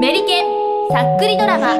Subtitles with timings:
[0.00, 0.46] メリケン
[0.90, 1.78] さっくりドラマ。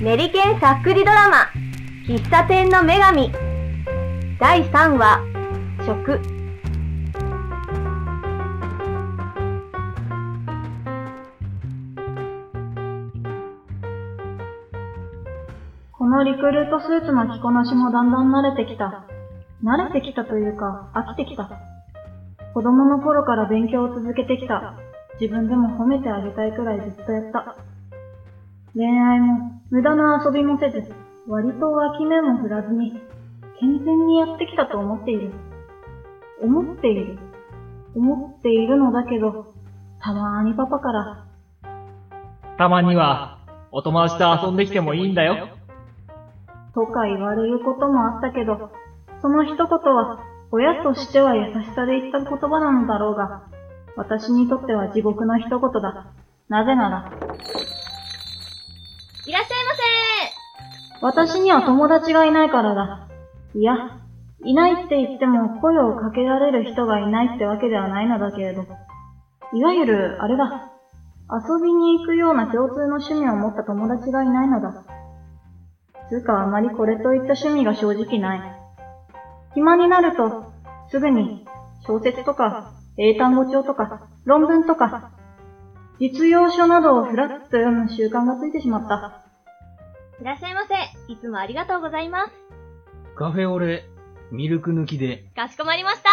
[0.00, 1.50] メリケンさっくりドラマ。
[2.06, 3.30] 喫茶店の女神。
[4.38, 5.20] 第3話。
[5.84, 6.37] 食。
[16.08, 19.04] このリクルートスーツの着こなしもだんだん慣れてきた。
[19.62, 21.50] 慣れてきたというか、飽きてきた。
[22.54, 24.72] 子供の頃から勉強を続けてきた。
[25.20, 27.56] 自分でも褒めてあげたいくらいずっとやった。
[28.74, 30.90] 恋愛も、無駄な遊びもせず、
[31.28, 32.92] 割と脇目も振らずに、
[33.60, 35.30] 健全にやってきたと思っている。
[36.40, 37.18] 思っている。
[37.94, 39.52] 思っているのだけど、
[40.00, 41.26] たまーにパパから、
[42.56, 43.40] たまには、
[43.70, 45.57] お友達と遊んできてもいいんだよ。
[46.78, 48.70] とか言われることもあったけど、
[49.20, 53.42] その一言は、親としては優しさで言った言葉なのだろうが、
[53.96, 56.06] 私にとっては地獄の一言だ。
[56.48, 57.12] なぜなら、
[59.26, 59.58] いらっしゃい
[61.02, 63.08] 私には友達がいないからだ。
[63.54, 63.74] いや、
[64.44, 68.64] いないって言っても声をかけられる人がいないってわけではないのだけれど、
[69.52, 70.70] いわゆる、あれだ。
[71.30, 74.97] 遊びに行くような共通の趣味を持った友達がいないのだ。
[76.08, 78.40] つうかあまりこれといった趣味が正直ない。
[79.54, 80.52] 暇になると、
[80.90, 81.46] すぐに
[81.86, 85.10] 小説とか英単語帳とか論文とか
[86.00, 89.24] 実用書などをふらっと読む習慣がついてしまった。
[90.20, 90.74] いらっしゃいませ。
[91.12, 92.32] いつもありがとうございます。
[93.16, 93.84] カフェオレ、
[94.30, 95.24] ミルク抜きで。
[95.34, 96.08] かしこまりました。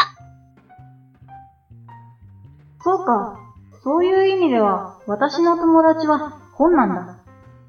[2.83, 3.39] そうか。
[3.83, 7.19] そういう意味では、私の友達は本なんだ。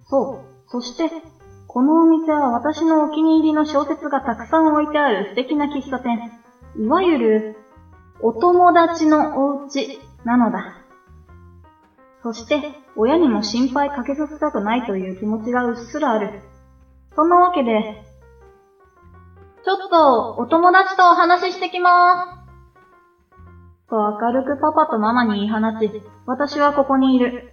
[0.06, 0.70] そう。
[0.70, 1.10] そして、
[1.77, 6.32] このお店は私のお気に入りの小説がたくさん置いてある素敵な喫茶店。
[6.78, 7.56] いわゆる、
[8.22, 10.78] お友達のお家なのだ。
[12.22, 12.62] そして、
[12.97, 16.41] 親にも心配かけさせたくないという気持ちがうっすらある。
[17.15, 18.03] そんなわけで、
[19.62, 23.91] ちょっと、お友達とお話ししてきまーす。
[23.91, 27.53] と明るくパパとママに言い放ち、私はここにいる。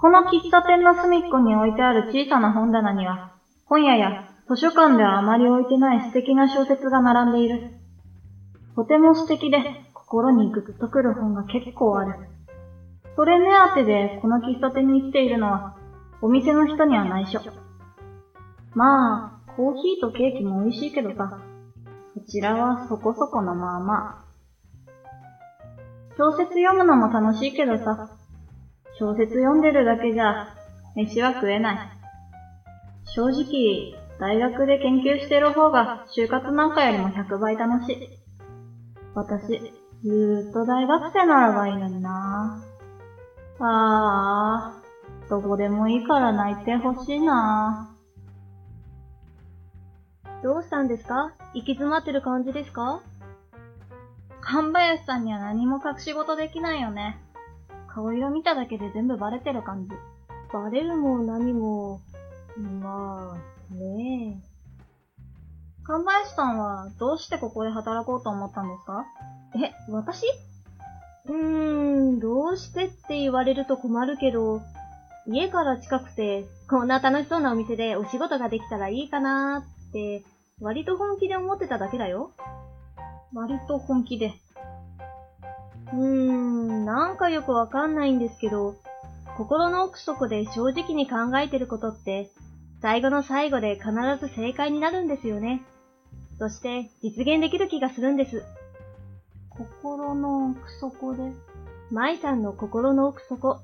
[0.00, 3.32] この喫茶店の隅っこに置いてある小さな本棚には、
[3.64, 7.72] 本屋や図書館ではあまり置いてない素敵な小説が並んでいる。
[8.76, 9.58] とても素敵で
[9.92, 12.14] 心にグッとくる本が結構ある。
[13.16, 15.76] それ目当てでこの喫茶店に来ているのは、
[16.22, 17.40] お店の人には内緒。
[18.74, 21.40] まあ、コーヒーとケーキも美味しいけどさ、
[22.14, 24.24] こちらはそこそこのまあまあ。
[26.16, 28.17] 小説読むのも楽しいけどさ、
[28.98, 30.48] 小説読んでるだけじゃ、
[30.96, 31.78] 飯は食えない。
[33.04, 38.08] 正直、大学で研究してる方が就活なんかよりも100倍楽しい。
[39.14, 39.72] 私、
[40.02, 42.58] ずーっと大学生ならばいいのにな
[43.60, 47.86] あー、どこでもいいから泣いてほしいな
[50.42, 51.30] どうしたんですか？
[51.54, 53.00] 行き詰まってる感じですか？
[54.40, 57.18] 神林さんには何も隠し事できないよね。
[57.98, 59.90] 顔色見ただけで全部バレてる感じ。
[60.52, 62.00] バレるも何も、
[62.80, 69.04] まあ、ねえ神林さんはどうしてここで働こうと思ったんですか？
[69.56, 70.26] え、私？
[71.26, 74.60] うーん、どうしてって言われると困るけど、
[75.26, 80.22] 家から近くて、こんな楽しそうなお店でお仕事ができたらいいかなーって、
[80.60, 82.30] 割と本気で思ってただけだよ。
[83.34, 84.34] 割と本気で。
[85.92, 88.74] うーん、なんかよくわかんないんですけど、
[89.36, 92.30] 心の奥底で正直に考えてることって、
[92.82, 95.62] 最後の最後で必ず正解になるんですよね。
[96.38, 98.44] そして、実現できる気がするんです。
[99.50, 101.32] 心の奥底で？
[101.90, 103.58] 舞さんの心の奥底、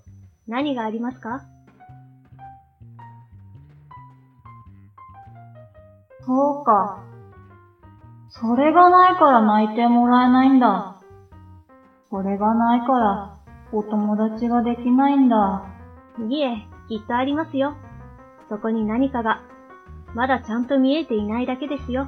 [0.48, 1.42] 何がありますか？
[6.26, 7.04] そうか。
[8.30, 11.00] それがないから泣いてもらえないんだ。
[12.14, 13.36] それがないから、
[13.72, 15.64] お友達ができないんだ。
[16.30, 16.58] いえ、
[16.88, 17.74] きっとありますよ。
[18.48, 19.42] そこに何かが、
[20.14, 22.06] まだちゃんと見えていないだけですよ。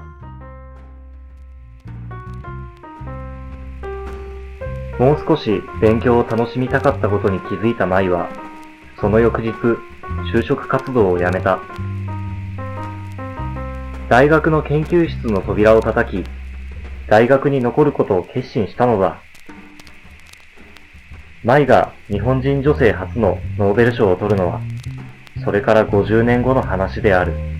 [5.00, 8.28] もう少し勉強を楽しみたかったことに気づいた舞は、
[9.00, 9.50] その翌日、
[10.32, 11.58] 就職活動を辞めた。
[14.08, 16.24] 大学の研究室の扉を叩き、
[17.08, 19.25] 大学に残ることを決心したのだ。
[21.46, 24.60] 舞が日本人女性初のノーベル賞を取るのは、
[25.44, 27.55] それから50年後の話である。